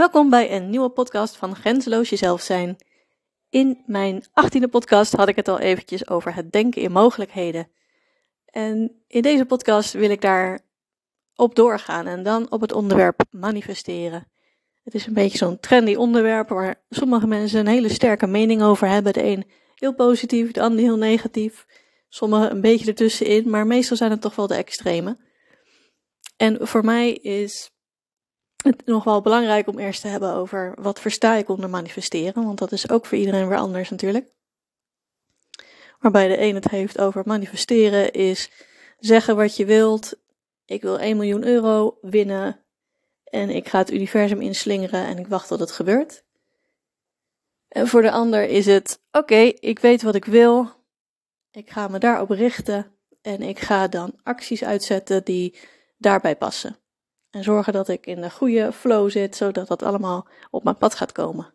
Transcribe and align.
Welkom 0.00 0.30
bij 0.30 0.56
een 0.56 0.70
nieuwe 0.70 0.88
podcast 0.88 1.36
van 1.36 1.56
Grenzeloos 1.56 2.08
Jezelf 2.08 2.40
Zijn. 2.42 2.76
In 3.48 3.82
mijn 3.86 4.24
achttiende 4.32 4.68
podcast 4.68 5.12
had 5.12 5.28
ik 5.28 5.36
het 5.36 5.48
al 5.48 5.58
eventjes 5.58 6.08
over 6.08 6.34
het 6.34 6.52
denken 6.52 6.82
in 6.82 6.92
mogelijkheden. 6.92 7.68
En 8.44 9.02
in 9.06 9.22
deze 9.22 9.44
podcast 9.44 9.92
wil 9.92 10.10
ik 10.10 10.20
daar 10.20 10.60
op 11.34 11.54
doorgaan 11.54 12.06
en 12.06 12.22
dan 12.22 12.50
op 12.50 12.60
het 12.60 12.72
onderwerp 12.72 13.22
manifesteren. 13.30 14.28
Het 14.84 14.94
is 14.94 15.06
een 15.06 15.14
beetje 15.14 15.38
zo'n 15.38 15.60
trendy 15.60 15.94
onderwerp 15.94 16.48
waar 16.48 16.82
sommige 16.90 17.26
mensen 17.26 17.60
een 17.60 17.66
hele 17.66 17.88
sterke 17.88 18.26
mening 18.26 18.62
over 18.62 18.88
hebben. 18.88 19.12
De 19.12 19.24
een 19.24 19.50
heel 19.74 19.94
positief, 19.94 20.52
de 20.52 20.60
ander 20.60 20.80
heel 20.80 20.98
negatief. 20.98 21.66
Sommigen 22.08 22.50
een 22.50 22.60
beetje 22.60 22.86
ertussenin, 22.86 23.50
maar 23.50 23.66
meestal 23.66 23.96
zijn 23.96 24.10
het 24.10 24.20
toch 24.20 24.36
wel 24.36 24.46
de 24.46 24.54
extreme. 24.54 25.16
En 26.36 26.66
voor 26.66 26.84
mij 26.84 27.12
is 27.12 27.70
het 28.62 28.86
nog 28.86 29.04
wel 29.04 29.20
belangrijk 29.20 29.68
om 29.68 29.78
eerst 29.78 30.00
te 30.00 30.08
hebben 30.08 30.32
over 30.32 30.74
wat 30.80 31.00
versta 31.00 31.34
ik 31.34 31.48
onder 31.48 31.70
manifesteren, 31.70 32.44
want 32.44 32.58
dat 32.58 32.72
is 32.72 32.90
ook 32.90 33.06
voor 33.06 33.18
iedereen 33.18 33.48
weer 33.48 33.58
anders 33.58 33.90
natuurlijk. 33.90 34.32
Waarbij 36.00 36.28
de 36.28 36.40
een 36.40 36.54
het 36.54 36.68
heeft 36.68 36.98
over 36.98 37.22
manifesteren 37.26 38.12
is 38.12 38.50
zeggen 38.98 39.36
wat 39.36 39.56
je 39.56 39.64
wilt. 39.64 40.16
Ik 40.64 40.82
wil 40.82 40.98
1 40.98 41.16
miljoen 41.16 41.44
euro 41.44 41.98
winnen 42.00 42.60
en 43.24 43.50
ik 43.50 43.68
ga 43.68 43.78
het 43.78 43.92
universum 43.92 44.40
inslingeren 44.40 45.06
en 45.06 45.18
ik 45.18 45.26
wacht 45.26 45.48
tot 45.48 45.60
het 45.60 45.70
gebeurt. 45.70 46.24
En 47.68 47.88
voor 47.88 48.02
de 48.02 48.10
ander 48.10 48.48
is 48.48 48.66
het 48.66 49.00
oké, 49.12 49.52
ik 49.60 49.78
weet 49.78 50.02
wat 50.02 50.14
ik 50.14 50.24
wil. 50.24 50.70
Ik 51.50 51.70
ga 51.70 51.88
me 51.88 51.98
daarop 51.98 52.30
richten 52.30 52.94
en 53.22 53.42
ik 53.42 53.58
ga 53.58 53.88
dan 53.88 54.20
acties 54.22 54.64
uitzetten 54.64 55.24
die 55.24 55.58
daarbij 55.98 56.36
passen. 56.36 56.76
En 57.30 57.44
zorgen 57.44 57.72
dat 57.72 57.88
ik 57.88 58.06
in 58.06 58.20
de 58.20 58.30
goede 58.30 58.72
flow 58.72 59.10
zit, 59.10 59.36
zodat 59.36 59.68
dat 59.68 59.82
allemaal 59.82 60.26
op 60.50 60.64
mijn 60.64 60.76
pad 60.76 60.94
gaat 60.94 61.12
komen. 61.12 61.54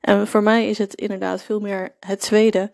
En 0.00 0.26
voor 0.26 0.42
mij 0.42 0.68
is 0.68 0.78
het 0.78 0.94
inderdaad 0.94 1.42
veel 1.42 1.60
meer 1.60 1.94
het 2.00 2.20
tweede, 2.20 2.72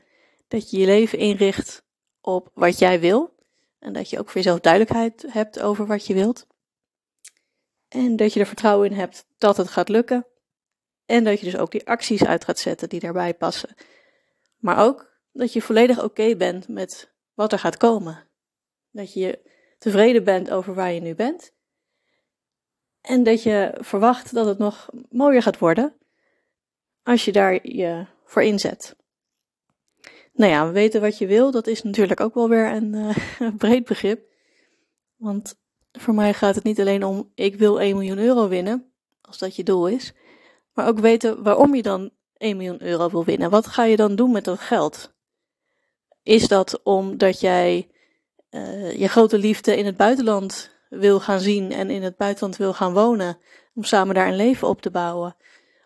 dat 0.49 0.71
je 0.71 0.79
je 0.79 0.87
leven 0.87 1.19
inricht 1.19 1.83
op 2.21 2.51
wat 2.55 2.79
jij 2.79 3.01
wil. 3.01 3.35
En 3.79 3.93
dat 3.93 4.11
je 4.11 4.19
ook 4.19 4.27
voor 4.27 4.37
jezelf 4.37 4.61
duidelijkheid 4.61 5.25
hebt 5.29 5.61
over 5.61 5.87
wat 5.87 6.07
je 6.07 6.15
wilt. 6.15 6.47
En 7.89 8.17
dat 8.17 8.33
je 8.33 8.41
er 8.41 8.47
vertrouwen 8.47 8.91
in 8.91 8.97
hebt 8.97 9.27
dat 9.39 9.57
het 9.57 9.69
gaat 9.69 9.89
lukken. 9.89 10.27
En 11.07 11.25
dat 11.25 11.41
je 11.41 11.45
dus 11.45 11.57
ook 11.57 11.71
die 11.71 11.87
acties 11.87 12.25
uit 12.25 12.45
gaat 12.45 12.59
zetten 12.59 12.89
die 12.89 13.01
daarbij 13.01 13.35
passen. 13.35 13.75
Maar 14.57 14.85
ook 14.85 15.11
dat 15.33 15.53
je 15.53 15.63
volledig 15.63 16.03
oké 16.03 16.37
bent 16.37 16.69
met 16.69 17.13
wat 17.35 17.53
er 17.53 17.59
gaat 17.59 17.77
komen. 17.77 18.29
Dat 18.91 19.13
je 19.13 19.39
tevreden 19.79 20.25
bent 20.25 20.51
over 20.51 20.75
waar 20.75 20.93
je 20.93 21.01
nu 21.01 21.15
bent. 21.15 21.53
En 23.09 23.23
dat 23.23 23.43
je 23.43 23.75
verwacht 23.81 24.35
dat 24.35 24.47
het 24.47 24.59
nog 24.59 24.89
mooier 25.11 25.43
gaat 25.43 25.59
worden 25.59 25.95
als 27.03 27.25
je 27.25 27.33
daar 27.33 27.69
je 27.69 28.07
voor 28.25 28.43
inzet. 28.43 28.97
Nou 30.33 30.53
ja, 30.53 30.71
weten 30.71 31.01
wat 31.01 31.19
je 31.19 31.27
wil, 31.27 31.51
dat 31.51 31.67
is 31.67 31.83
natuurlijk 31.83 32.21
ook 32.21 32.35
wel 32.35 32.49
weer 32.49 32.73
een 32.73 32.95
uh, 33.41 33.57
breed 33.57 33.85
begrip. 33.85 34.33
Want 35.17 35.55
voor 35.93 36.15
mij 36.15 36.35
gaat 36.35 36.55
het 36.55 36.65
niet 36.65 36.81
alleen 36.81 37.05
om 37.05 37.33
ik 37.35 37.55
wil 37.55 37.81
1 37.81 37.97
miljoen 37.97 38.19
euro 38.19 38.49
winnen, 38.49 38.93
als 39.21 39.39
dat 39.39 39.57
je 39.57 39.63
doel 39.63 39.89
is, 39.89 40.13
maar 40.73 40.87
ook 40.87 40.99
weten 40.99 41.43
waarom 41.43 41.75
je 41.75 41.83
dan 41.83 42.11
1 42.37 42.57
miljoen 42.57 42.83
euro 42.83 43.11
wil 43.11 43.25
winnen. 43.25 43.51
Wat 43.51 43.67
ga 43.67 43.85
je 43.85 43.97
dan 43.97 44.17
doen 44.17 44.31
met 44.31 44.45
dat 44.45 44.61
geld? 44.61 45.13
Is 46.23 46.49
dat 46.49 46.83
omdat 46.83 47.41
jij 47.41 47.89
uh, 48.51 48.99
je 48.99 49.09
grote 49.09 49.39
liefde 49.39 49.77
in 49.77 49.87
het 49.87 49.97
buitenland 49.97 50.77
wil 50.89 51.21
gaan 51.21 51.41
zien 51.41 51.73
en 51.73 51.91
in 51.91 52.03
het 52.03 52.17
buitenland 52.17 52.57
wil 52.57 52.75
gaan 52.75 52.93
wonen, 52.93 53.39
om 53.75 53.85
samen 53.85 54.15
daar 54.15 54.29
een 54.29 54.37
leven 54.37 54.69
op 54.69 54.83
te 54.83 54.91
bouwen? 54.91 55.37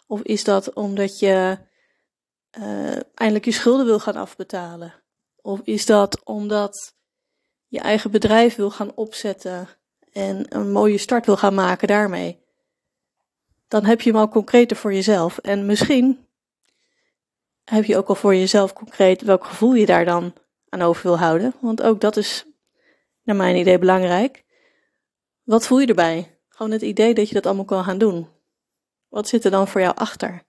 Of 0.06 0.22
is 0.22 0.44
dat 0.44 0.72
omdat 0.72 1.18
je 1.18 1.58
uh, 2.58 2.96
eindelijk 3.14 3.44
je 3.44 3.52
schulden 3.52 3.86
wil 3.86 4.00
gaan 4.00 4.16
afbetalen? 4.16 4.94
Of 5.36 5.60
is 5.64 5.86
dat 5.86 6.24
omdat 6.24 6.94
je 7.66 7.80
eigen 7.80 8.10
bedrijf 8.10 8.54
wil 8.54 8.70
gaan 8.70 8.94
opzetten 8.94 9.68
en 10.12 10.44
een 10.48 10.72
mooie 10.72 10.98
start 10.98 11.26
wil 11.26 11.36
gaan 11.36 11.54
maken 11.54 11.88
daarmee? 11.88 12.40
Dan 13.68 13.84
heb 13.84 14.00
je 14.00 14.10
hem 14.10 14.18
al 14.18 14.28
concreter 14.28 14.76
voor 14.76 14.94
jezelf. 14.94 15.38
En 15.38 15.66
misschien 15.66 16.26
heb 17.64 17.84
je 17.84 17.96
ook 17.96 18.08
al 18.08 18.14
voor 18.14 18.34
jezelf 18.34 18.72
concreet 18.72 19.22
welk 19.22 19.44
gevoel 19.44 19.74
je 19.74 19.86
daar 19.86 20.04
dan 20.04 20.34
aan 20.68 20.82
over 20.82 21.02
wil 21.02 21.18
houden. 21.18 21.54
Want 21.60 21.82
ook 21.82 22.00
dat 22.00 22.16
is 22.16 22.46
naar 23.22 23.36
mijn 23.36 23.56
idee 23.56 23.78
belangrijk. 23.78 24.44
Wat 25.42 25.66
voel 25.66 25.80
je 25.80 25.86
erbij? 25.86 26.38
Gewoon 26.48 26.72
het 26.72 26.82
idee 26.82 27.14
dat 27.14 27.28
je 27.28 27.34
dat 27.34 27.46
allemaal 27.46 27.64
kan 27.64 27.84
gaan 27.84 27.98
doen. 27.98 28.28
Wat 29.08 29.28
zit 29.28 29.44
er 29.44 29.50
dan 29.50 29.68
voor 29.68 29.80
jou 29.80 29.96
achter? 29.96 30.42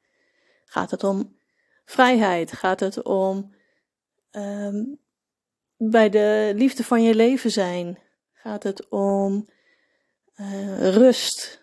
Gaat 0.66 0.92
het 0.92 1.04
om 1.04 1.38
vrijheid? 1.86 2.52
Gaat 2.52 2.80
het 2.80 3.04
om 3.04 3.56
um, 4.32 5.00
bij 5.78 6.10
de 6.10 6.52
liefde 6.56 6.84
van 6.84 7.04
je 7.04 7.16
leven 7.16 7.52
zijn? 7.52 8.00
Gaat 8.34 8.64
het 8.64 8.90
om 8.90 9.50
uh, 10.36 10.90
rust? 10.94 11.62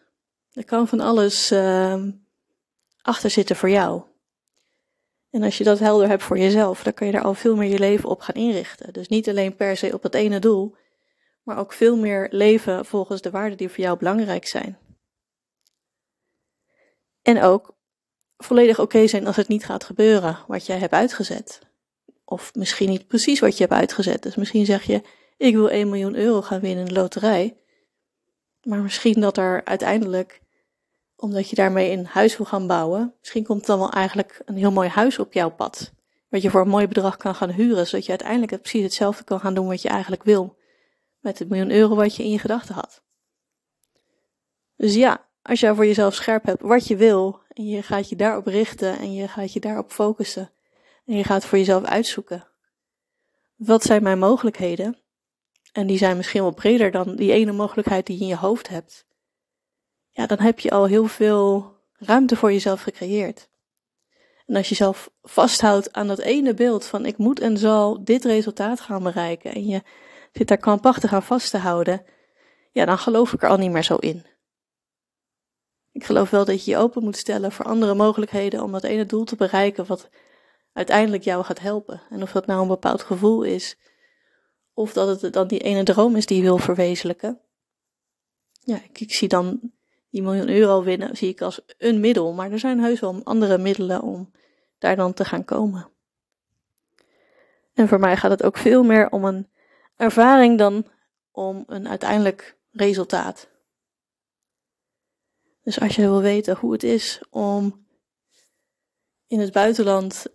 Er 0.53 0.65
kan 0.65 0.89
van 0.89 1.01
alles 1.01 1.53
uh, 1.53 2.05
achter 3.03 3.31
zitten 3.31 3.57
voor 3.57 3.71
jou. 3.71 4.03
En 5.31 5.43
als 5.43 5.59
je 5.59 5.65
dat 5.65 5.79
helder 5.79 6.09
hebt 6.09 6.23
voor 6.23 6.39
jezelf, 6.39 6.83
dan 6.83 6.95
kan 6.95 7.07
je 7.07 7.13
daar 7.13 7.23
al 7.23 7.35
veel 7.35 7.57
meer 7.57 7.71
je 7.71 7.79
leven 7.79 8.09
op 8.09 8.21
gaan 8.21 8.35
inrichten. 8.35 8.93
Dus 8.93 9.09
niet 9.09 9.29
alleen 9.29 9.57
per 9.57 9.77
se 9.77 9.95
op 9.95 10.03
het 10.03 10.15
ene 10.15 10.39
doel, 10.39 10.77
maar 11.51 11.59
ook 11.59 11.73
veel 11.73 11.97
meer 11.97 12.29
leven 12.31 12.85
volgens 12.85 13.21
de 13.21 13.31
waarden 13.31 13.59
die 13.59 13.69
voor 13.69 13.85
jou 13.85 13.99
belangrijk 13.99 14.47
zijn. 14.47 14.79
En 17.23 17.43
ook 17.43 17.77
volledig 18.37 18.79
oké 18.79 19.07
zijn 19.07 19.27
als 19.27 19.37
het 19.37 19.49
niet 19.49 19.65
gaat 19.65 19.85
gebeuren 19.85 20.39
wat 20.47 20.67
jij 20.67 20.79
hebt 20.79 20.93
uitgezet. 20.93 21.61
Of 22.25 22.55
misschien 22.55 22.89
niet 22.89 23.07
precies 23.07 23.41
wat 23.41 23.57
je 23.57 23.63
hebt 23.65 23.81
uitgezet. 23.81 24.23
Dus 24.23 24.35
misschien 24.35 24.65
zeg 24.65 24.83
je: 24.83 25.03
Ik 25.37 25.55
wil 25.55 25.71
1 25.71 25.89
miljoen 25.89 26.15
euro 26.15 26.43
gaan 26.43 26.61
winnen 26.61 26.87
in 26.87 26.95
de 26.95 27.01
loterij. 27.01 27.57
Maar 28.63 28.81
misschien 28.81 29.21
dat 29.21 29.37
er 29.37 29.65
uiteindelijk, 29.65 30.41
omdat 31.17 31.51
je 31.51 31.57
daarmee 31.57 31.91
een 31.91 32.07
huis 32.07 32.37
wil 32.37 32.47
gaan 32.47 32.67
bouwen, 32.67 33.15
misschien 33.21 33.45
komt 33.45 33.67
dan 33.67 33.79
wel 33.79 33.93
eigenlijk 33.93 34.43
een 34.45 34.57
heel 34.57 34.73
mooi 34.73 34.89
huis 34.89 35.19
op 35.19 35.33
jouw 35.33 35.51
pad. 35.51 35.93
Wat 36.29 36.43
je 36.43 36.51
voor 36.51 36.61
een 36.61 36.69
mooi 36.69 36.87
bedrag 36.87 37.17
kan 37.17 37.35
gaan 37.35 37.51
huren, 37.51 37.87
zodat 37.87 38.05
je 38.05 38.11
uiteindelijk 38.11 38.63
precies 38.63 38.83
hetzelfde 38.83 39.25
kan 39.25 39.41
gaan 39.41 39.55
doen 39.55 39.67
wat 39.67 39.83
je 39.83 39.89
eigenlijk 39.89 40.23
wil 40.23 40.59
met 41.21 41.39
het 41.39 41.49
miljoen 41.49 41.71
euro 41.71 41.95
wat 41.95 42.17
je 42.17 42.23
in 42.23 42.31
je 42.31 42.39
gedachten 42.39 42.75
had. 42.75 43.03
Dus 44.77 44.95
ja, 44.95 45.29
als 45.43 45.61
jij 45.61 45.75
voor 45.75 45.87
jezelf 45.87 46.15
scherp 46.15 46.45
hebt 46.45 46.63
wat 46.63 46.87
je 46.87 46.97
wil 46.97 47.41
en 47.49 47.67
je 47.67 47.83
gaat 47.83 48.09
je 48.09 48.17
daarop 48.17 48.47
richten 48.47 48.99
en 48.99 49.13
je 49.13 49.29
gaat 49.29 49.53
je 49.53 49.61
daarop 49.61 49.91
focussen 49.91 50.51
en 51.07 51.17
je 51.17 51.25
gaat 51.25 51.45
voor 51.45 51.59
jezelf 51.59 51.85
uitzoeken. 51.85 52.49
Wat 53.57 53.83
zijn 53.83 54.03
mijn 54.03 54.19
mogelijkheden? 54.19 54.99
En 55.73 55.87
die 55.87 55.99
zijn 55.99 56.17
misschien 56.17 56.43
wel 56.43 56.55
breder 56.55 56.91
dan 56.91 57.17
die 57.17 57.33
ene 57.33 57.53
mogelijkheid 57.53 58.07
die 58.07 58.17
je 58.17 58.23
in 58.23 58.29
je 58.29 58.37
hoofd 58.37 58.69
hebt. 58.69 59.07
Ja, 60.11 60.27
dan 60.27 60.39
heb 60.39 60.61
je 60.61 60.71
al 60.71 60.87
heel 60.87 61.07
veel 61.07 61.77
ruimte 61.93 62.37
voor 62.37 62.53
jezelf 62.53 62.83
gecreëerd. 62.83 63.50
En 64.51 64.57
als 64.57 64.69
je 64.69 64.75
zelf 64.75 65.11
vasthoudt 65.23 65.93
aan 65.93 66.07
dat 66.07 66.19
ene 66.19 66.55
beeld 66.55 66.85
van 66.85 67.07
ik 67.07 67.19
moet 67.19 67.41
en 67.41 67.59
zal 67.59 68.05
dit 68.05 68.25
resultaat 68.25 68.81
gaan 68.81 69.03
bereiken 69.03 69.55
en 69.55 69.67
je 69.67 69.83
zit 70.33 70.49
daar 70.49 70.57
krampachtig 70.57 71.13
aan 71.13 71.23
vast 71.23 71.51
te 71.51 71.59
houden, 71.59 72.05
ja, 72.73 72.85
dan 72.85 72.99
geloof 72.99 73.33
ik 73.33 73.43
er 73.43 73.49
al 73.49 73.57
niet 73.57 73.71
meer 73.71 73.83
zo 73.85 73.97
in. 73.97 74.27
Ik 75.93 76.05
geloof 76.05 76.31
wel 76.31 76.45
dat 76.45 76.65
je 76.65 76.71
je 76.71 76.77
open 76.77 77.03
moet 77.03 77.17
stellen 77.17 77.53
voor 77.53 77.65
andere 77.65 77.95
mogelijkheden 77.95 78.63
om 78.63 78.73
dat 78.73 78.85
ene 78.85 79.07
doel 79.07 79.25
te 79.25 79.37
bereiken 79.37 79.87
wat 79.87 80.09
uiteindelijk 80.73 81.23
jou 81.23 81.45
gaat 81.45 81.61
helpen. 81.61 82.03
En 82.11 82.23
of 82.23 82.33
dat 82.33 82.47
nou 82.47 82.63
een 82.63 82.69
bepaald 82.69 83.03
gevoel 83.03 83.43
is, 83.43 83.77
of 84.75 84.93
dat 84.93 85.21
het 85.21 85.33
dan 85.33 85.49
die 85.49 85.61
ene 85.61 85.83
droom 85.83 86.17
is 86.17 86.27
die 86.27 86.37
je 86.37 86.43
wil 86.43 86.59
verwezenlijken. 86.59 87.41
Ja, 88.61 88.83
ik, 88.83 89.01
ik 89.01 89.15
zie 89.15 89.29
dan 89.29 89.73
die 90.11 90.23
miljoen 90.23 90.49
euro 90.49 90.83
winnen, 90.83 91.17
zie 91.17 91.29
ik 91.29 91.41
als 91.41 91.61
een 91.79 92.01
middel, 92.01 92.33
maar 92.33 92.53
er 92.53 92.59
zijn 92.59 92.81
heus 92.81 93.01
wel 93.01 93.21
andere 93.25 93.59
middelen 93.59 94.03
om 94.03 94.31
daar 94.79 94.97
dan 94.97 95.13
te 95.13 95.25
gaan 95.25 95.45
komen. 95.45 95.89
En 97.75 97.89
voor 97.89 98.01
mij 98.01 98.17
gaat 98.17 98.31
het 98.31 98.43
ook 98.43 98.57
veel 98.57 98.83
meer 98.83 99.11
om 99.11 99.25
een 99.25 99.49
ervaring 99.97 100.59
dan 100.59 100.87
om 101.31 101.65
een 101.67 101.89
uiteindelijk 101.89 102.57
resultaat. 102.71 103.49
Dus 105.63 105.81
als 105.81 105.97
je 105.97 106.03
wil 106.03 106.21
weten 106.21 106.57
hoe 106.57 106.73
het 106.73 106.83
is 106.83 107.23
om 107.31 107.87
in 109.27 109.41
het 109.41 109.53
buitenland 109.53 110.27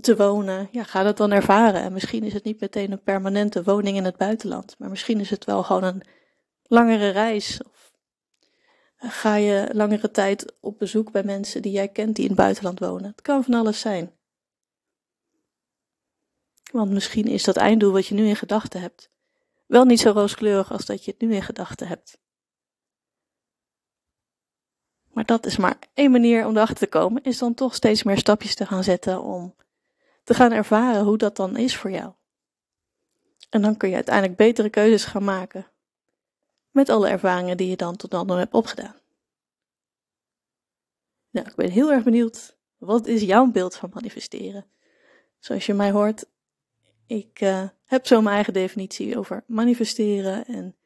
te 0.00 0.16
wonen, 0.16 0.68
ja, 0.70 0.82
ga 0.82 1.02
dat 1.02 1.16
dan 1.16 1.32
ervaren. 1.32 1.80
En 1.80 1.92
misschien 1.92 2.24
is 2.24 2.32
het 2.32 2.44
niet 2.44 2.60
meteen 2.60 2.92
een 2.92 3.02
permanente 3.02 3.62
woning 3.62 3.96
in 3.96 4.04
het 4.04 4.16
buitenland, 4.16 4.74
maar 4.78 4.88
misschien 4.88 5.20
is 5.20 5.30
het 5.30 5.44
wel 5.44 5.62
gewoon 5.62 5.84
een 5.84 6.02
langere 6.62 7.08
reis. 7.08 7.60
Ga 9.02 9.34
je 9.34 9.70
langere 9.72 10.10
tijd 10.10 10.54
op 10.60 10.78
bezoek 10.78 11.12
bij 11.12 11.22
mensen 11.22 11.62
die 11.62 11.72
jij 11.72 11.88
kent 11.88 12.14
die 12.14 12.24
in 12.24 12.30
het 12.30 12.40
buitenland 12.40 12.78
wonen. 12.78 13.10
Het 13.10 13.22
kan 13.22 13.44
van 13.44 13.54
alles 13.54 13.80
zijn. 13.80 14.12
Want 16.72 16.90
misschien 16.90 17.26
is 17.26 17.44
dat 17.44 17.56
einddoel 17.56 17.92
wat 17.92 18.06
je 18.06 18.14
nu 18.14 18.26
in 18.26 18.36
gedachten 18.36 18.80
hebt 18.80 19.10
wel 19.70 19.84
niet 19.84 20.00
zo 20.00 20.10
rooskleurig 20.10 20.72
als 20.72 20.86
dat 20.86 21.04
je 21.04 21.10
het 21.10 21.20
nu 21.20 21.34
in 21.34 21.42
gedachten 21.42 21.88
hebt. 21.88 22.18
Maar 25.12 25.24
dat 25.24 25.46
is 25.46 25.56
maar 25.56 25.78
één 25.94 26.10
manier 26.10 26.46
om 26.46 26.56
erachter 26.56 26.76
te 26.76 26.86
komen, 26.86 27.22
is 27.22 27.38
dan 27.38 27.54
toch 27.54 27.74
steeds 27.74 28.02
meer 28.02 28.18
stapjes 28.18 28.54
te 28.54 28.66
gaan 28.66 28.84
zetten 28.84 29.22
om 29.22 29.54
te 30.24 30.34
gaan 30.34 30.52
ervaren 30.52 31.04
hoe 31.04 31.18
dat 31.18 31.36
dan 31.36 31.56
is 31.56 31.76
voor 31.76 31.90
jou. 31.90 32.12
En 33.50 33.62
dan 33.62 33.76
kun 33.76 33.88
je 33.88 33.94
uiteindelijk 33.94 34.36
betere 34.36 34.70
keuzes 34.70 35.04
gaan 35.04 35.24
maken. 35.24 35.66
Met 36.70 36.88
alle 36.88 37.08
ervaringen 37.08 37.56
die 37.56 37.68
je 37.68 37.76
dan 37.76 37.96
tot 37.96 38.10
dan 38.10 38.26
toe 38.26 38.36
hebt 38.36 38.54
opgedaan. 38.54 38.96
Nou, 41.30 41.46
ik 41.48 41.54
ben 41.54 41.70
heel 41.70 41.92
erg 41.92 42.04
benieuwd. 42.04 42.56
Wat 42.78 43.06
is 43.06 43.22
jouw 43.22 43.46
beeld 43.46 43.76
van 43.76 43.90
manifesteren? 43.92 44.66
Zoals 45.38 45.66
je 45.66 45.74
mij 45.74 45.90
hoort, 45.90 46.26
ik 47.06 47.40
uh, 47.40 47.68
heb 47.84 48.06
zo 48.06 48.20
mijn 48.20 48.34
eigen 48.34 48.52
definitie 48.52 49.18
over 49.18 49.44
manifesteren. 49.46 50.46
En 50.46 50.76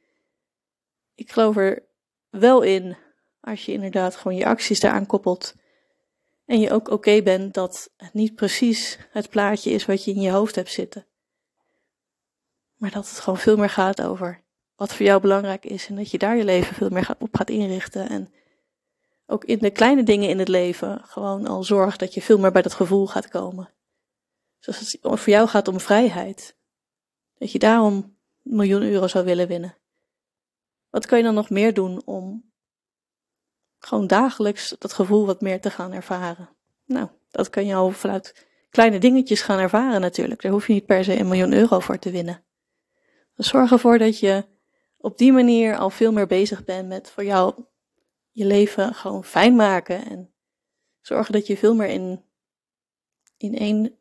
ik 1.15 1.33
geloof 1.33 1.57
er 1.57 1.83
wel 2.31 2.63
in 2.63 2.97
als 3.41 3.65
je 3.65 3.73
inderdaad 3.73 4.17
gewoon 4.17 4.37
je 4.37 4.47
acties 4.47 4.81
daaraan 4.81 5.07
koppelt. 5.07 5.55
En 6.45 6.61
je 6.61 6.71
ook 6.71 6.89
oké 6.89 7.23
bent 7.23 7.55
dat 7.55 7.91
het 7.97 8.15
niet 8.15 8.35
precies 8.35 8.99
het 9.11 9.31
plaatje 9.31 9.71
is 9.71 9.87
wat 9.87 10.05
je 10.05 10.11
in 10.11 10.21
je 10.21 10.31
hoofd 10.31 10.55
hebt 10.55 10.71
zitten. 10.71 11.07
Maar 12.77 12.91
dat 12.91 13.09
het 13.09 13.21
gewoon 13.21 13.39
veel 13.39 13.57
meer 13.57 13.71
gaat 13.71 14.03
over 14.03 14.44
wat 14.77 14.95
voor 14.95 15.07
jou 15.07 15.21
belangrijk 15.21 15.65
is. 15.65 15.89
En 15.89 15.97
dat 15.97 16.11
je 16.11 16.19
daar 16.19 16.37
je 16.37 16.45
leven 16.45 16.75
veel 16.75 16.89
meer 16.89 17.15
op 17.19 17.37
gaat 17.37 17.51
inrichten. 17.51 18.09
En 18.09 18.33
ook 19.27 19.45
in 19.45 19.59
de 19.59 19.71
kleine 19.71 20.03
dingen 20.03 20.29
in 20.29 20.39
het 20.39 20.49
leven 20.49 21.01
gewoon 21.05 21.47
al 21.47 21.63
zorgt 21.63 21.99
dat 21.99 22.15
je 22.15 22.23
veel 22.23 22.39
meer 22.39 22.53
bij 22.53 22.63
dat 22.63 22.75
gevoel 22.75 23.07
gaat 23.07 23.29
komen. 23.29 23.71
Zoals 24.59 24.79
het 24.79 24.99
voor 25.03 25.33
jou 25.33 25.49
gaat 25.49 25.69
om 25.69 25.81
vrijheid. 25.81 26.57
Dat 27.39 27.53
je 27.53 27.59
daarom 27.59 27.95
een 27.95 28.57
miljoen 28.57 28.83
euro 28.83 29.07
zou 29.07 29.25
willen 29.25 29.49
winnen. 29.49 29.77
Wat 30.91 31.07
kan 31.07 31.19
je 31.19 31.25
dan 31.25 31.35
nog 31.35 31.51
meer 31.51 31.75
doen 31.75 32.03
om 32.05 32.53
gewoon 33.79 34.07
dagelijks 34.07 34.77
dat 34.79 34.93
gevoel 34.93 35.27
wat 35.27 35.41
meer 35.41 35.61
te 35.61 35.71
gaan 35.71 35.93
ervaren? 35.93 36.49
Nou, 36.85 37.09
dat 37.31 37.51
kan 37.51 37.67
je 37.67 37.75
al 37.75 37.91
vanuit 37.91 38.47
kleine 38.71 38.99
dingetjes 38.99 39.43
gaan 39.43 39.59
ervaren 39.59 40.01
natuurlijk. 40.01 40.43
Daar 40.43 40.53
hoef 40.53 40.67
je 40.67 40.73
niet 40.73 40.87
per 40.87 41.05
se 41.05 41.19
een 41.19 41.29
miljoen 41.29 41.53
euro 41.53 41.79
voor 41.79 41.99
te 41.99 42.11
winnen. 42.11 42.45
Dus 43.35 43.49
zorg 43.49 43.73
ervoor 43.73 43.99
dat 43.99 44.19
je 44.19 44.45
op 45.05 45.19
die 45.19 45.33
manier 45.33 45.77
al 45.77 45.91
veel 45.91 46.13
meer 46.13 46.27
bezig 46.27 46.65
bent 46.65 46.89
met 46.89 47.11
voor 47.11 47.25
jou 47.25 47.65
je 48.31 48.45
leven 48.45 48.95
gewoon 48.95 49.25
fijn 49.25 49.57
maken 49.57 50.05
en 50.05 50.35
zorgen 51.01 51.33
dat 51.33 51.47
je 51.47 51.57
veel 51.57 51.75
meer 51.75 51.89
in, 51.89 52.25
in 53.37 53.59
één 53.59 53.99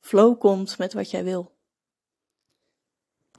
flow 0.00 0.38
komt 0.38 0.78
met 0.78 0.92
wat 0.92 1.10
jij 1.10 1.24
wil. 1.24 1.52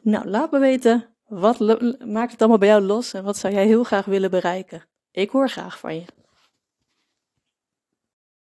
Nou, 0.02 0.28
laat 0.28 0.52
me 0.52 0.60
weten, 0.60 1.16
wat 1.28 1.60
maakt 2.06 2.32
het 2.32 2.40
allemaal 2.40 2.58
bij 2.58 2.68
jou 2.68 2.82
los 2.82 3.14
en 3.14 3.24
wat 3.24 3.38
zou 3.38 3.54
jij 3.54 3.66
heel 3.66 3.84
graag 3.84 4.06
willen 4.06 4.32
bereiken? 4.32 4.86
Ik 5.12 5.30
hoor 5.30 5.50
graag 5.50 5.80
van 5.80 5.96
je. 5.96 6.06